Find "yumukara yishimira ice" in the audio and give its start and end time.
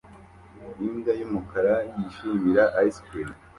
1.19-2.99